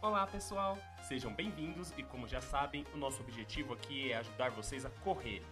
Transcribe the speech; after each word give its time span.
Olá 0.00 0.24
pessoal, 0.28 0.78
sejam 1.02 1.34
bem-vindos 1.34 1.92
e 1.96 2.04
como 2.04 2.28
já 2.28 2.40
sabem, 2.40 2.86
o 2.94 2.96
nosso 2.96 3.20
objetivo 3.20 3.74
aqui 3.74 4.12
é 4.12 4.18
ajudar 4.18 4.52
vocês 4.52 4.86
a 4.86 4.90
correr. 4.90 5.42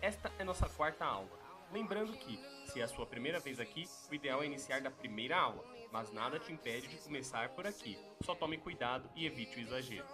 Esta 0.00 0.30
é 0.38 0.44
nossa 0.44 0.68
quarta 0.68 1.04
aula. 1.04 1.36
Lembrando 1.72 2.12
que, 2.12 2.40
se 2.66 2.80
é 2.80 2.84
a 2.84 2.88
sua 2.88 3.04
primeira 3.04 3.40
vez 3.40 3.58
aqui, 3.58 3.88
o 4.08 4.14
ideal 4.14 4.44
é 4.44 4.46
iniciar 4.46 4.80
da 4.80 4.92
primeira 4.92 5.36
aula, 5.36 5.64
mas 5.90 6.12
nada 6.12 6.38
te 6.38 6.52
impede 6.52 6.86
de 6.86 6.98
começar 6.98 7.48
por 7.48 7.66
aqui. 7.66 7.98
Só 8.22 8.32
tome 8.32 8.58
cuidado 8.58 9.10
e 9.16 9.26
evite 9.26 9.58
o 9.58 9.60
exagero. 9.60 10.06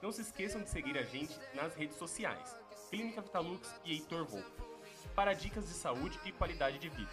Não 0.00 0.12
se 0.12 0.20
esqueçam 0.20 0.62
de 0.62 0.70
seguir 0.70 0.96
a 0.96 1.02
gente 1.02 1.36
nas 1.54 1.74
redes 1.74 1.96
sociais, 1.96 2.56
Clínica 2.88 3.20
Vitalux 3.20 3.80
e 3.84 3.94
Heitor 3.94 4.26
Wolff, 4.26 4.48
para 5.16 5.34
dicas 5.34 5.66
de 5.66 5.74
saúde 5.74 6.20
e 6.24 6.30
qualidade 6.30 6.78
de 6.78 6.88
vida. 6.88 7.10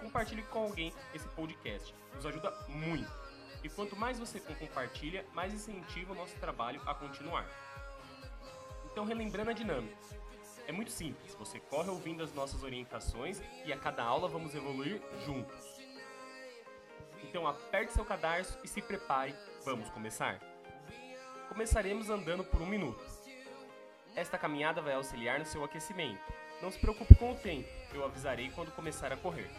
Compartilhe 0.00 0.44
com 0.44 0.60
alguém 0.60 0.92
esse 1.12 1.26
podcast, 1.30 1.92
nos 2.14 2.24
ajuda 2.24 2.52
muito. 2.68 3.27
E 3.62 3.68
quanto 3.68 3.96
mais 3.96 4.18
você 4.18 4.40
compartilha, 4.40 5.24
mais 5.34 5.52
incentiva 5.52 6.12
o 6.12 6.16
nosso 6.16 6.34
trabalho 6.36 6.80
a 6.86 6.94
continuar. 6.94 7.46
Então, 8.90 9.04
relembrando 9.04 9.50
a 9.50 9.54
dinâmica. 9.54 9.96
É 10.68 10.72
muito 10.72 10.90
simples, 10.90 11.34
você 11.34 11.58
corre 11.58 11.88
ouvindo 11.88 12.22
as 12.22 12.34
nossas 12.34 12.62
orientações 12.62 13.40
e 13.64 13.72
a 13.72 13.78
cada 13.78 14.04
aula 14.04 14.28
vamos 14.28 14.54
evoluir 14.54 15.00
juntos. 15.24 15.78
Então 17.22 17.46
aperte 17.46 17.92
seu 17.92 18.04
cadarço 18.04 18.58
e 18.62 18.68
se 18.68 18.82
prepare, 18.82 19.34
vamos 19.64 19.88
começar? 19.88 20.38
Começaremos 21.48 22.10
andando 22.10 22.44
por 22.44 22.60
um 22.60 22.66
minuto. 22.66 23.02
Esta 24.14 24.36
caminhada 24.36 24.82
vai 24.82 24.92
auxiliar 24.92 25.38
no 25.38 25.46
seu 25.46 25.64
aquecimento. 25.64 26.20
Não 26.60 26.70
se 26.70 26.78
preocupe 26.78 27.14
com 27.14 27.32
o 27.32 27.36
tempo, 27.36 27.68
eu 27.94 28.04
avisarei 28.04 28.50
quando 28.50 28.70
começar 28.72 29.10
a 29.10 29.16
correr. 29.16 29.50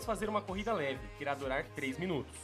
Vamos 0.00 0.18
fazer 0.18 0.30
uma 0.30 0.40
corrida 0.40 0.72
leve, 0.72 1.06
que 1.18 1.22
irá 1.22 1.34
durar 1.34 1.62
3 1.76 1.98
minutos. 1.98 2.34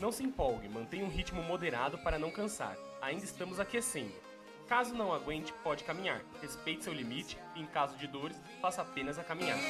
Não 0.00 0.10
se 0.10 0.24
empolgue, 0.24 0.68
mantenha 0.68 1.04
um 1.04 1.08
ritmo 1.08 1.40
moderado 1.40 1.98
para 1.98 2.18
não 2.18 2.32
cansar. 2.32 2.76
Ainda 3.00 3.22
estamos 3.22 3.60
aquecendo. 3.60 4.12
Caso 4.66 4.92
não 4.92 5.12
aguente, 5.12 5.54
pode 5.62 5.84
caminhar. 5.84 6.20
Respeite 6.42 6.82
seu 6.82 6.92
limite 6.92 7.38
e, 7.54 7.60
em 7.60 7.66
caso 7.66 7.96
de 7.96 8.08
dores, 8.08 8.36
faça 8.60 8.82
apenas 8.82 9.20
a 9.20 9.22
caminhada. 9.22 9.62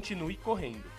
Continue 0.00 0.34
correndo. 0.38 0.89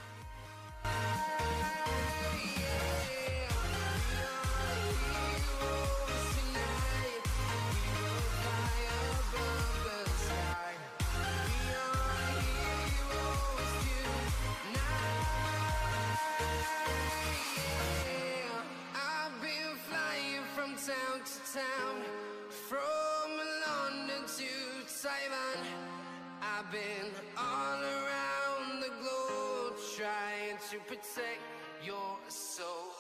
To 30.72 30.78
protect 30.88 31.42
your 31.84 32.18
soul. 32.30 32.94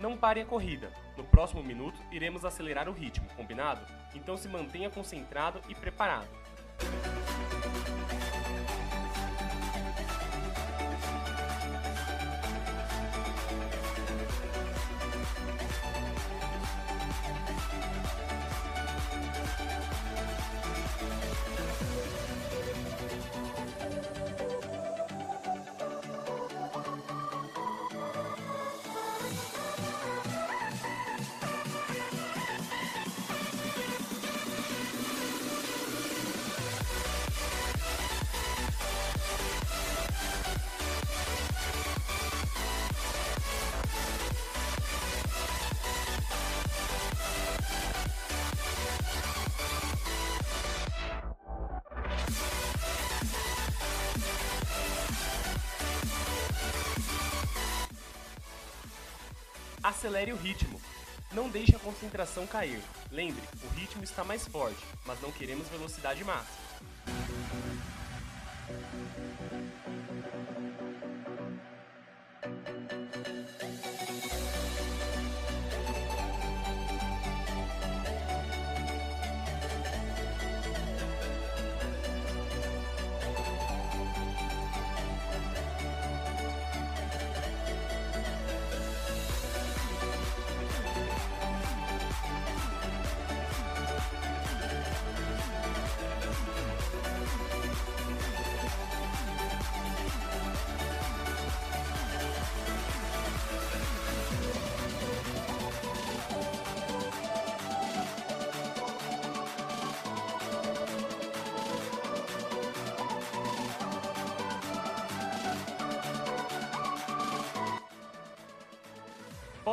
Não 0.00 0.16
pare 0.16 0.40
a 0.40 0.44
corrida. 0.44 0.90
No 1.16 1.22
próximo 1.22 1.62
minuto, 1.62 1.95
iremos 2.10 2.44
acelerar 2.44 2.88
o 2.88 2.92
ritmo, 2.92 3.26
combinado? 3.36 3.80
Então 4.14 4.36
se 4.36 4.48
mantenha 4.48 4.90
concentrado 4.90 5.60
e 5.68 5.74
preparado. 5.74 6.28
Acelere 59.86 60.32
o 60.32 60.36
ritmo. 60.36 60.80
Não 61.30 61.48
deixe 61.48 61.76
a 61.76 61.78
concentração 61.78 62.44
cair. 62.44 62.82
Lembre, 63.08 63.40
o 63.62 63.78
ritmo 63.78 64.02
está 64.02 64.24
mais 64.24 64.44
forte, 64.44 64.84
mas 65.04 65.20
não 65.20 65.30
queremos 65.30 65.68
velocidade 65.68 66.24
máxima. 66.24 66.65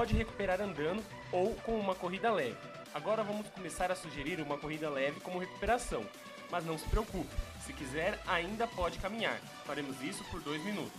Pode 0.04 0.16
recuperar 0.16 0.60
andando 0.60 1.02
ou 1.32 1.56
com 1.64 1.80
uma 1.80 1.96
corrida 1.96 2.30
leve. 2.30 2.58
Agora 2.94 3.24
vamos 3.24 3.48
começar 3.48 3.90
a 3.90 3.96
sugerir 3.96 4.42
uma 4.42 4.58
corrida 4.58 4.90
leve 4.90 5.22
como 5.22 5.40
recuperação. 5.40 6.04
Mas 6.52 6.66
não 6.66 6.78
se 6.78 6.86
preocupe, 6.90 7.34
se 7.66 7.72
quiser 7.72 8.20
ainda 8.28 8.68
pode 8.68 9.00
caminhar. 9.00 9.40
Faremos 9.66 10.02
isso 10.02 10.22
por 10.26 10.42
dois 10.42 10.62
minutos. 10.66 10.92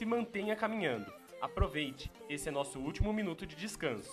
Se 0.00 0.06
mantenha 0.06 0.56
caminhando. 0.56 1.12
Aproveite, 1.42 2.10
esse 2.26 2.48
é 2.48 2.50
nosso 2.50 2.78
último 2.78 3.12
minuto 3.12 3.46
de 3.46 3.54
descanso. 3.54 4.10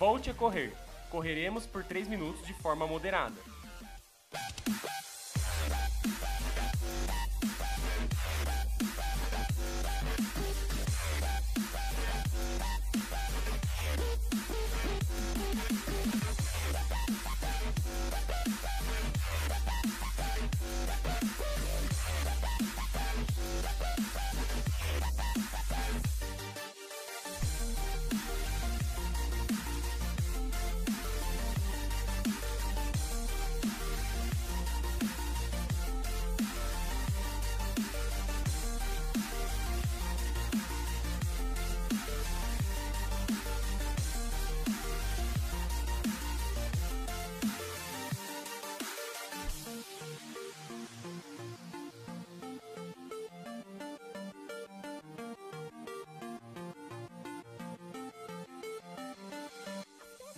Volte 0.00 0.30
a 0.30 0.34
correr. 0.34 0.72
Correremos 1.10 1.66
por 1.66 1.84
3 1.84 2.08
minutos 2.08 2.46
de 2.46 2.54
forma 2.54 2.86
moderada. 2.86 3.34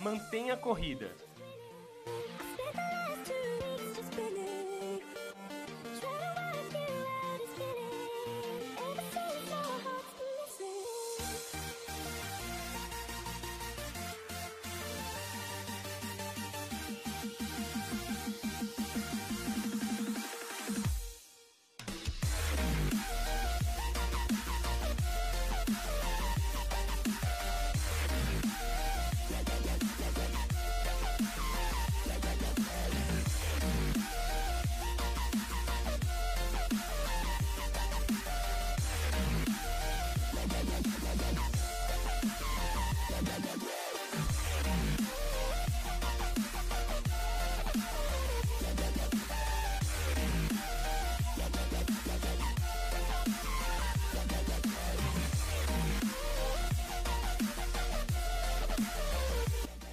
Mantenha 0.03 0.55
a 0.55 0.57
corrida. 0.57 1.09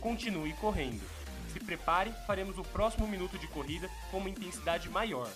Continue 0.01 0.55
correndo. 0.55 1.03
Se 1.53 1.61
prepare, 1.61 2.13
faremos 2.27 2.57
o 2.57 2.63
próximo 2.63 3.07
minuto 3.07 3.39
de 3.39 3.47
corrida 3.49 3.89
com 4.11 4.19
uma 4.19 4.31
intensidade 4.31 4.89
maior. 4.89 5.29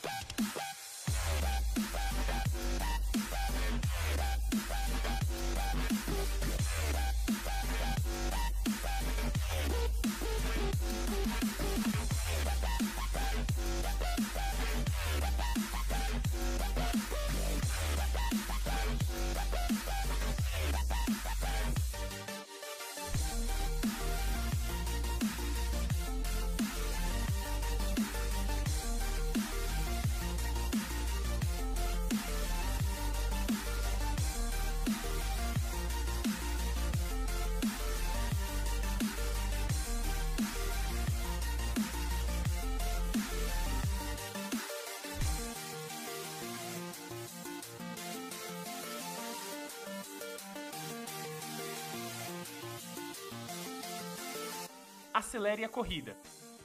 Acelere 55.15 55.65
a 55.65 55.69
corrida. 55.69 56.17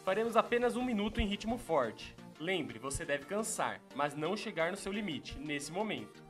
Faremos 0.03 0.35
apenas 0.35 0.75
um 0.75 0.83
minuto 0.83 1.21
em 1.21 1.27
ritmo 1.27 1.59
forte. 1.59 2.15
Lembre, 2.39 2.79
você 2.79 3.05
deve 3.05 3.25
cansar, 3.25 3.79
mas 3.95 4.15
não 4.15 4.35
chegar 4.35 4.71
no 4.71 4.77
seu 4.77 4.91
limite 4.91 5.37
nesse 5.37 5.71
momento. 5.71 6.27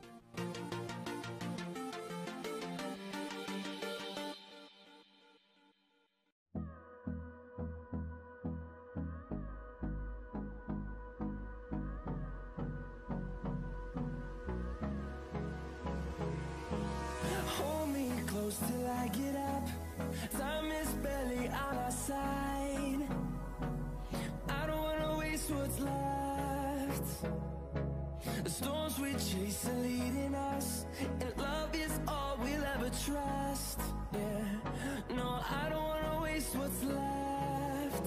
Till 18.66 18.88
I 18.88 19.08
get 19.14 19.36
up. 19.36 19.64
Time 20.36 20.72
is 20.72 20.88
barely 20.94 21.48
on 21.48 21.79
I 22.12 23.16
don't 24.66 24.82
wanna 24.82 25.18
waste 25.18 25.50
what's 25.50 25.78
left. 25.78 27.06
The 28.44 28.50
storms 28.50 28.98
we 28.98 29.12
chase 29.12 29.68
are 29.68 29.80
leading 29.82 30.34
us, 30.34 30.86
and 31.20 31.36
love 31.38 31.74
is 31.74 32.00
all 32.08 32.36
we'll 32.42 32.64
ever 32.64 32.90
trust. 33.04 33.80
Yeah, 34.12 35.14
no, 35.14 35.40
I 35.60 35.68
don't 35.68 35.84
wanna 35.84 36.22
waste 36.22 36.56
what's 36.56 36.82
left. 36.82 38.06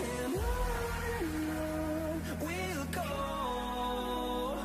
And 0.00 0.36
on 0.36 2.22
we'll 2.40 2.84
go 2.92 4.56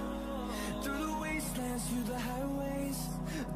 through 0.84 1.06
the 1.08 1.18
wastelands, 1.22 1.84
through 1.88 2.04
the 2.04 2.20
highways, 2.20 3.00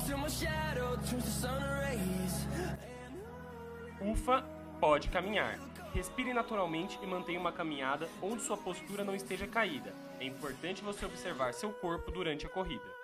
till 0.06 0.18
my 0.18 0.28
shadow 0.30 0.96
turns 1.08 1.24
to 1.26 1.32
sun 1.32 1.62
rays. 1.62 2.17
Ufa, 4.18 4.44
pode 4.80 5.10
caminhar. 5.10 5.60
Respire 5.94 6.34
naturalmente 6.34 6.98
e 7.04 7.06
mantenha 7.06 7.40
uma 7.40 7.52
caminhada 7.52 8.10
onde 8.20 8.42
sua 8.42 8.58
postura 8.58 9.04
não 9.04 9.16
esteja 9.16 9.48
caída. 9.48 9.94
É 10.20 10.26
importante 10.26 10.84
você 10.84 11.06
observar 11.06 11.54
seu 11.54 11.72
corpo 11.72 12.12
durante 12.12 12.46
a 12.46 12.50
corrida. 12.50 12.97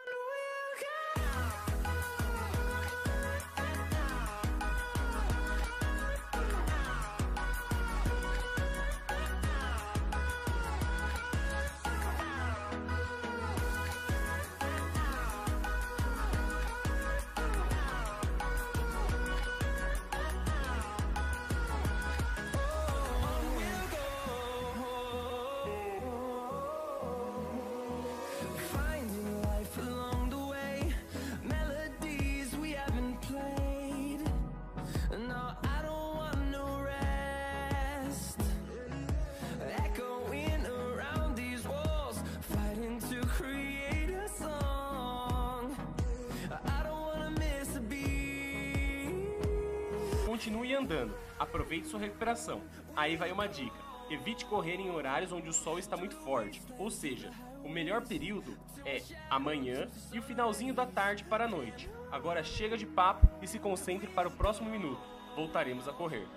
Continue 50.34 50.74
andando. 50.74 51.16
Aproveite 51.38 51.86
sua 51.86 52.00
recuperação. 52.00 52.64
Aí 52.96 53.16
vai 53.16 53.32
uma 53.32 53.48
dica. 53.48 53.78
Evite 54.10 54.46
correr 54.46 54.78
em 54.78 54.90
horários 54.90 55.32
onde 55.32 55.48
o 55.48 55.54
sol 55.54 55.78
está 55.78 55.96
muito 55.96 56.16
forte. 56.16 56.60
Ou 56.80 56.90
seja, 56.90 57.30
o 57.64 57.70
melhor 57.70 58.02
período 58.02 58.58
é 58.84 59.00
amanhã 59.30 59.88
e 60.12 60.18
o 60.18 60.24
finalzinho 60.24 60.74
da 60.74 60.88
tarde 60.88 61.24
para 61.24 61.46
a 61.46 61.48
noite. 61.48 61.88
Agora 62.12 62.44
chega 62.44 62.76
de 62.76 62.86
papo 62.88 63.30
e 63.44 63.48
se 63.48 63.60
concentre 63.60 64.08
para 64.08 64.28
o 64.28 64.32
próximo 64.32 64.72
minuto. 64.72 65.00
Voltaremos 65.36 65.88
a 65.88 65.94
correr. 65.94 66.28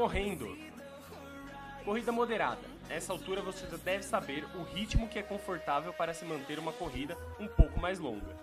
Correndo. 0.00 0.56
Corrida 1.84 2.10
moderada. 2.10 2.62
Nessa 2.88 3.12
altura 3.12 3.42
você 3.42 3.66
já 3.66 3.76
deve 3.76 4.02
saber 4.02 4.46
o 4.56 4.62
ritmo 4.62 5.06
que 5.06 5.18
é 5.18 5.22
confortável 5.22 5.92
para 5.92 6.14
se 6.14 6.24
manter 6.24 6.58
uma 6.58 6.72
corrida 6.72 7.18
um 7.38 7.46
pouco 7.46 7.78
mais 7.78 7.98
longa. 7.98 8.34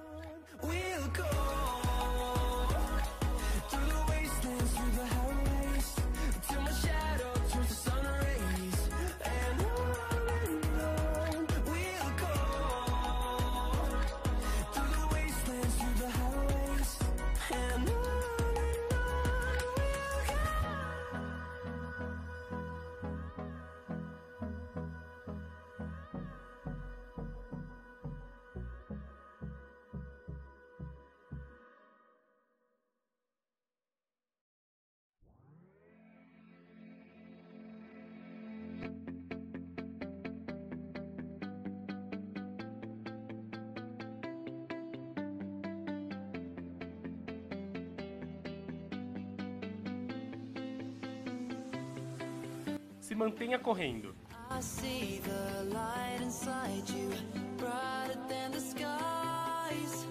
Skies. 58.59 60.05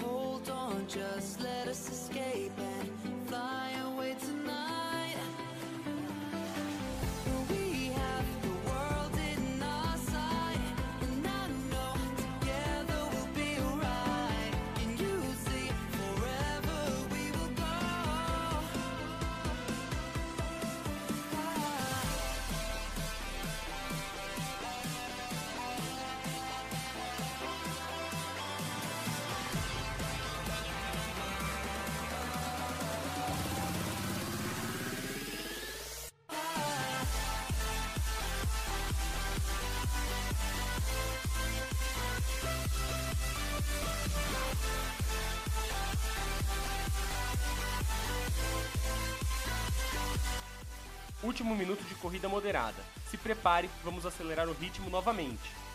Hold 0.00 0.48
on, 0.50 0.86
just 0.88 1.40
let 1.40 1.55
Último 51.26 51.56
minuto 51.56 51.82
de 51.82 51.96
corrida 51.96 52.28
moderada. 52.28 52.80
Se 53.10 53.18
prepare, 53.18 53.68
vamos 53.82 54.06
acelerar 54.06 54.48
o 54.48 54.52
ritmo 54.52 54.88
novamente. 54.88 55.65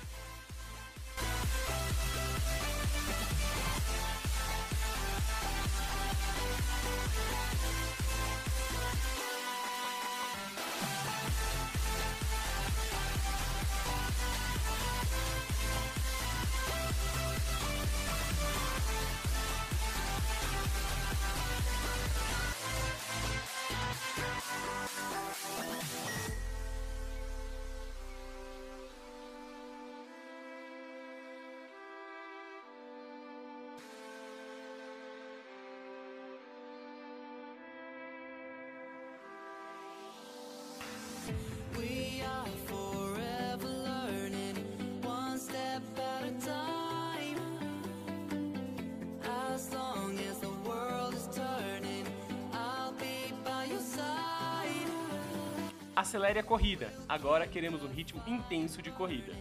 Acelere 56.02 56.40
a 56.40 56.44
corrida. 56.44 56.92
Agora 57.08 57.46
queremos 57.46 57.84
um 57.84 57.88
ritmo 57.88 58.24
intenso 58.26 58.82
de 58.82 58.90
corrida. 58.90 59.34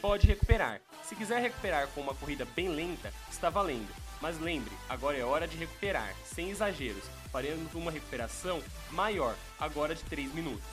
Pode 0.00 0.26
recuperar. 0.26 0.80
Se 1.04 1.14
quiser 1.14 1.42
recuperar 1.42 1.86
com 1.88 2.00
uma 2.00 2.14
corrida 2.14 2.46
bem 2.56 2.68
lenta, 2.68 3.12
está 3.30 3.50
valendo. 3.50 3.94
Mas 4.20 4.40
lembre, 4.40 4.72
agora 4.88 5.18
é 5.18 5.24
hora 5.24 5.46
de 5.46 5.58
recuperar, 5.58 6.14
sem 6.24 6.50
exageros. 6.50 7.04
Faremos 7.30 7.74
uma 7.74 7.90
recuperação 7.90 8.62
maior, 8.90 9.34
agora 9.58 9.94
de 9.94 10.02
3 10.04 10.32
minutos. 10.34 10.64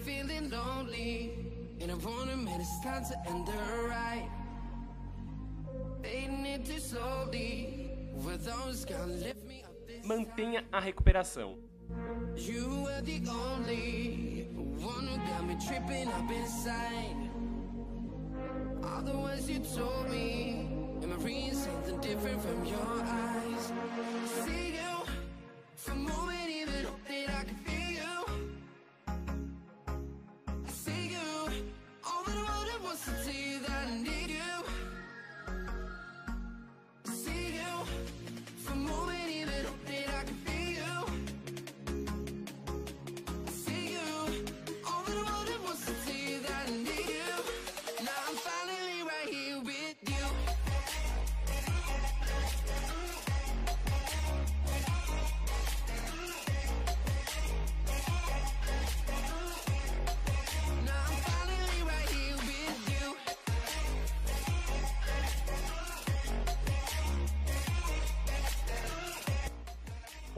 Ain't 0.00 0.28
feeling 0.28 0.50
lonely, 0.50 1.32
and 1.80 1.90
I 1.90 1.94
wanna 1.94 2.32
admit 2.32 2.60
it's 2.60 2.80
time 2.82 3.04
to 3.04 3.28
end 3.28 3.46
the 3.46 3.52
ride. 3.86 4.28
Fading 6.02 6.46
it 6.46 6.64
too 6.64 6.78
slowly, 6.78 7.90
with 8.14 8.44
those 8.44 8.84
gonna 8.86 9.12
lift 9.12 9.44
me 9.44 9.62
up 9.62 9.74
this 9.86 10.06
Mantenha 10.06 10.62
a 10.72 10.80
recuperação. 10.80 11.56
You 12.36 12.84
were 12.84 13.02
the 13.02 13.20
only 13.28 14.48
one 14.80 15.06
who 15.06 15.18
got 15.18 15.46
me 15.46 15.56
tripping 15.66 16.08
up 16.08 16.30
inside. 16.30 17.16
All 18.82 19.02
the 19.02 19.18
words 19.18 19.50
you 19.50 19.58
told 19.58 20.08
me, 20.08 20.68
am 21.02 21.12
I 21.12 21.16
reading 21.16 21.54
something 21.54 22.00
different 22.00 22.40
from 22.40 22.64
your 22.64 23.02
eyes? 23.04 23.72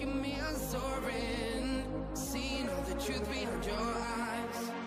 At 0.00 0.14
me, 0.14 0.38
I'm 0.40 0.54
soaring. 0.54 1.82
Seeing 2.14 2.68
all 2.70 2.82
the 2.82 2.94
truth 2.94 3.28
behind 3.28 3.64
your 3.64 3.74
eyes. 3.74 4.77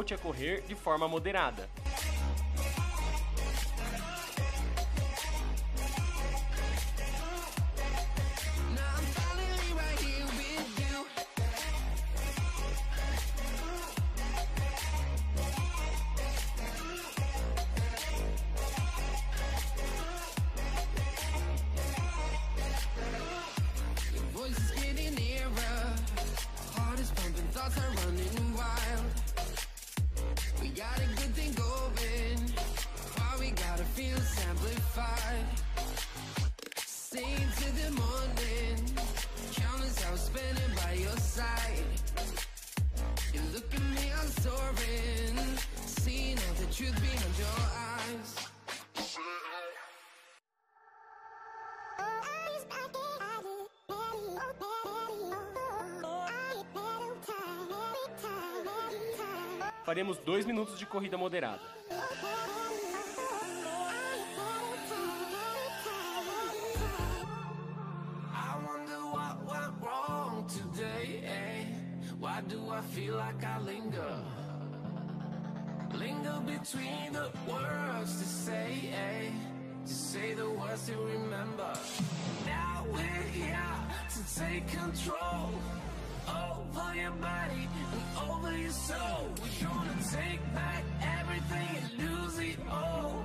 Volte 0.00 0.14
a 0.14 0.16
correr 0.16 0.62
de 0.66 0.74
forma 0.74 1.06
moderada. 1.06 1.68
Faremos 59.90 60.18
dois 60.18 60.46
minutos 60.46 60.78
de 60.78 60.86
corrida 60.86 61.18
moderada. 61.18 61.60
Eh? 71.24 71.66
Linger? 75.92 76.40
Between 76.46 77.12
the 77.12 77.28
words 77.48 78.16
to 78.20 78.24
say, 78.24 78.92
eh? 78.92 79.30
To 79.86 79.92
say 79.92 80.34
the 80.34 80.48
words 80.50 80.86
to 80.86 80.92
remember. 80.92 81.72
Now 82.46 82.86
we're 82.92 83.28
here 83.32 83.58
to 84.08 84.38
take 84.38 84.68
control 84.68 85.50
over 86.76 86.94
your 86.94 87.10
body 87.12 87.68
and 87.92 88.30
over 88.30 88.56
your 88.56 88.70
soul. 88.70 89.28
We're 89.42 89.68
gonna 89.68 89.96
take 90.12 90.54
back 90.54 90.84
everything 91.02 91.68
and 91.82 92.10
lose 92.10 92.38
it 92.38 92.58
all. 92.70 93.24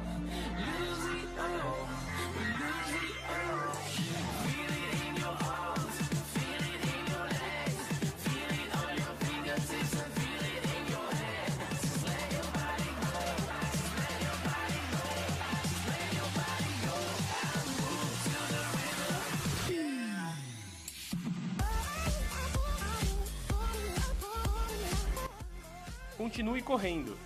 Lose 0.58 1.06
it 1.22 1.40
all. 1.40 1.88
We 2.36 2.46
Lose 2.64 3.04
it 3.04 3.05
Continue 26.36 26.62
correndo. 26.62 27.25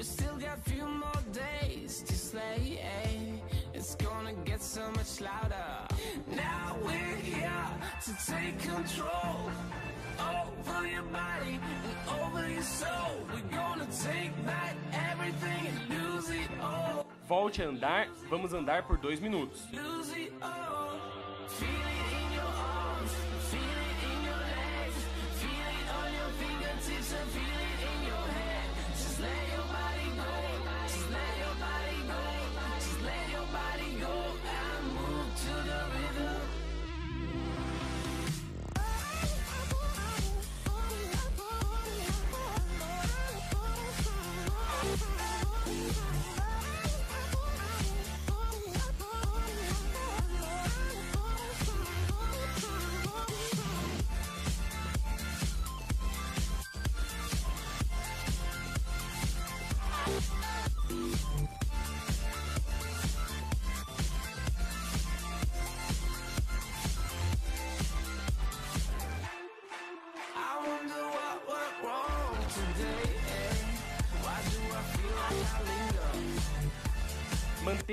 We 0.00 0.04
still 0.04 0.36
got 0.38 0.58
few 0.64 0.86
more 0.86 1.22
days 1.30 2.02
to 2.06 2.14
slay, 2.14 2.80
eh? 2.80 3.54
It's 3.74 3.94
gonna 3.96 4.32
get 4.46 4.62
so 4.62 4.90
much 4.92 5.20
louder. 5.20 5.70
Now 6.34 6.78
we're 6.82 7.16
here 7.16 7.66
to 8.06 8.12
take 8.26 8.58
control 8.60 9.50
over 10.18 10.86
your 10.86 11.02
body 11.02 11.60
and 11.60 12.22
over 12.22 12.48
your 12.48 12.62
soul. 12.62 13.12
We're 13.30 13.54
gonna 13.54 13.88
take 14.10 14.32
back 14.46 14.74
everything 15.10 15.66
and 15.66 15.78
lose 15.90 16.30
it 16.30 16.50
all. 16.62 17.04
Volte 17.28 17.62
a 17.62 17.68
andar, 17.68 18.06
vamos 18.30 18.54
andar 18.54 18.86
por 18.86 18.96
dois 18.96 19.20
minutos. 19.20 19.60
Lose 19.70 20.16
it 20.16 20.32
all. 20.40 20.69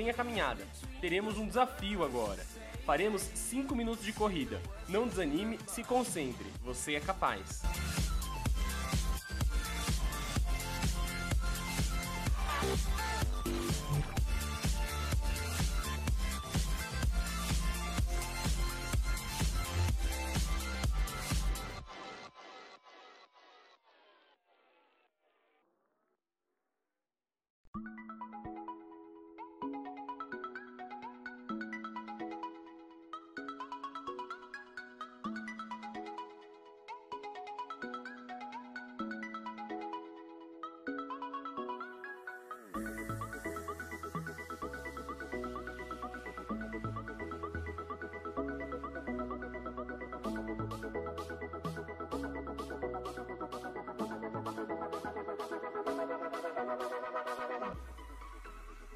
minha 0.08 0.14
caminhada. 0.14 0.66
Teremos 1.00 1.36
um 1.36 1.46
desafio 1.46 2.02
agora. 2.02 2.42
Faremos 2.86 3.20
5 3.20 3.74
minutos 3.74 4.04
de 4.04 4.12
corrida. 4.12 4.60
Não 4.88 5.06
desanime, 5.06 5.58
se 5.66 5.84
concentre. 5.84 6.46
Você 6.64 6.94
é 6.94 7.00
capaz. 7.00 7.62
thank 27.74 28.07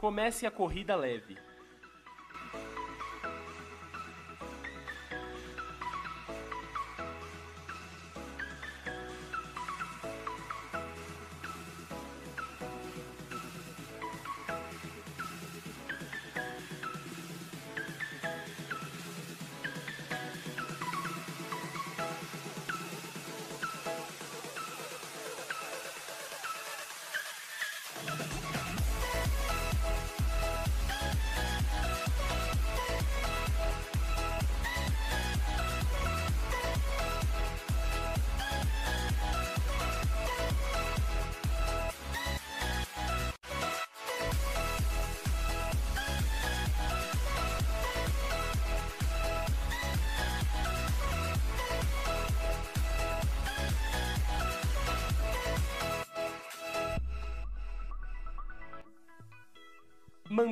Comece 0.03 0.49
a 0.49 0.51
corrida 0.51 0.97
leve. 0.97 1.39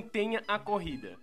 Mantenha 0.00 0.42
a 0.48 0.58
corrida. 0.58 1.19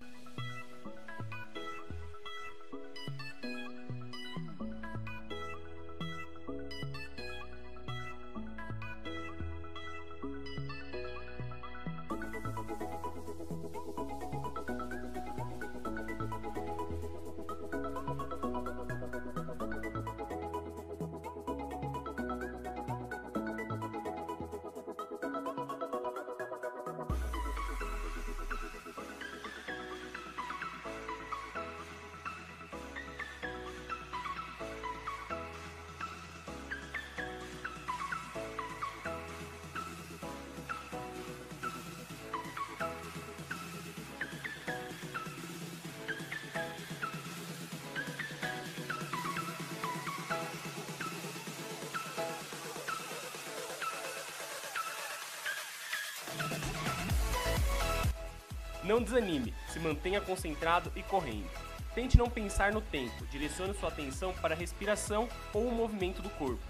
Não 58.87 59.03
desanime, 59.03 59.53
se 59.67 59.79
mantenha 59.79 60.21
concentrado 60.21 60.89
e 60.95 61.03
correndo. 61.03 61.49
Tente 61.93 62.17
não 62.17 62.29
pensar 62.29 62.71
no 62.71 62.79
tempo, 62.79 63.25
direcione 63.29 63.73
sua 63.73 63.89
atenção 63.89 64.31
para 64.35 64.55
a 64.55 64.57
respiração 64.57 65.27
ou 65.53 65.67
o 65.67 65.75
movimento 65.75 66.21
do 66.21 66.29
corpo. 66.29 66.63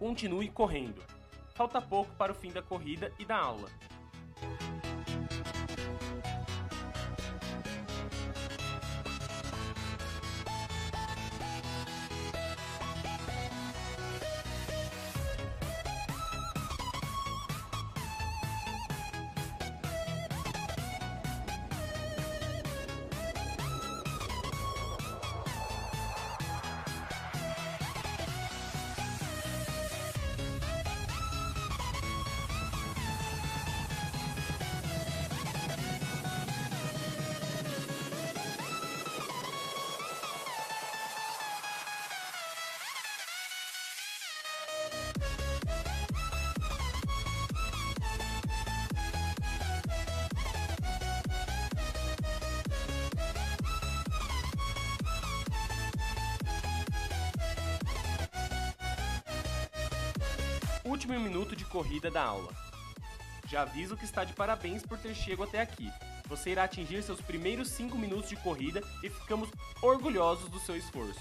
Continue 0.00 0.48
correndo. 0.48 1.02
Falta 1.54 1.78
pouco 1.78 2.10
para 2.16 2.32
o 2.32 2.34
fim 2.34 2.50
da 2.50 2.62
corrida 2.62 3.12
e 3.18 3.24
da 3.26 3.36
aula. 3.36 3.68
Último 61.00 61.18
minuto 61.18 61.56
de 61.56 61.64
corrida 61.64 62.10
da 62.10 62.22
aula. 62.22 62.52
Já 63.48 63.62
aviso 63.62 63.96
que 63.96 64.04
está 64.04 64.22
de 64.22 64.34
parabéns 64.34 64.82
por 64.82 64.98
ter 64.98 65.14
chegado 65.14 65.44
até 65.44 65.62
aqui. 65.62 65.90
Você 66.28 66.50
irá 66.50 66.64
atingir 66.64 67.02
seus 67.02 67.22
primeiros 67.22 67.68
5 67.70 67.96
minutos 67.96 68.28
de 68.28 68.36
corrida 68.36 68.82
e 69.02 69.08
ficamos 69.08 69.48
orgulhosos 69.80 70.50
do 70.50 70.60
seu 70.60 70.76
esforço. 70.76 71.18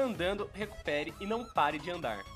Andando, 0.00 0.50
recupere 0.52 1.14
e 1.20 1.26
não 1.26 1.44
pare 1.44 1.78
de 1.78 1.90
andar. 1.90 2.29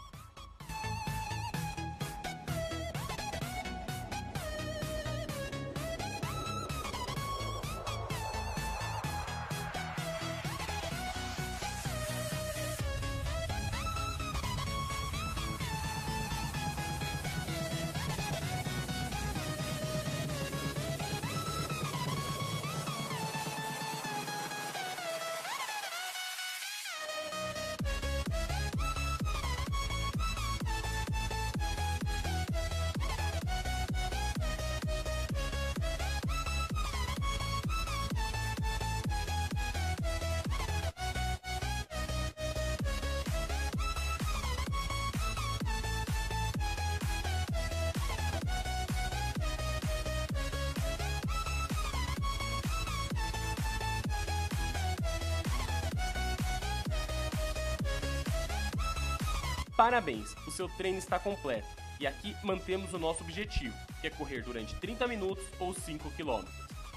Parabéns, 59.76 60.34
o 60.46 60.50
seu 60.50 60.68
treino 60.68 60.98
está 60.98 61.18
completo. 61.18 61.66
E 61.98 62.06
aqui 62.06 62.36
mantemos 62.44 62.92
o 62.92 62.98
nosso 62.98 63.22
objetivo, 63.22 63.74
que 64.00 64.06
é 64.06 64.10
correr 64.10 64.42
durante 64.42 64.74
30 64.76 65.06
minutos 65.08 65.44
ou 65.58 65.72
5 65.72 66.10
km. 66.12 66.44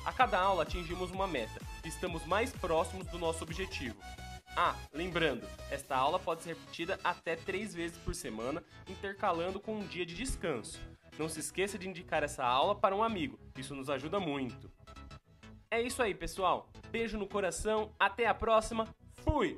A 0.03 0.11
cada 0.11 0.39
aula 0.39 0.63
atingimos 0.63 1.11
uma 1.11 1.27
meta 1.27 1.59
e 1.83 1.87
estamos 1.87 2.25
mais 2.25 2.51
próximos 2.51 3.07
do 3.07 3.19
nosso 3.19 3.43
objetivo. 3.43 3.95
Ah, 4.55 4.75
lembrando, 4.91 5.47
esta 5.69 5.95
aula 5.95 6.17
pode 6.17 6.41
ser 6.41 6.49
repetida 6.49 6.99
até 7.03 7.35
3 7.35 7.75
vezes 7.75 7.97
por 7.99 8.15
semana, 8.15 8.63
intercalando 8.87 9.59
com 9.59 9.75
um 9.75 9.85
dia 9.85 10.05
de 10.05 10.15
descanso. 10.15 10.79
Não 11.17 11.29
se 11.29 11.39
esqueça 11.39 11.77
de 11.77 11.87
indicar 11.87 12.23
essa 12.23 12.43
aula 12.43 12.75
para 12.75 12.95
um 12.95 13.03
amigo, 13.03 13.39
isso 13.55 13.75
nos 13.75 13.89
ajuda 13.89 14.19
muito. 14.19 14.71
É 15.69 15.81
isso 15.81 16.01
aí, 16.01 16.13
pessoal. 16.15 16.71
Beijo 16.89 17.17
no 17.17 17.27
coração, 17.27 17.93
até 17.99 18.25
a 18.25 18.33
próxima. 18.33 18.87
Fui! 19.23 19.55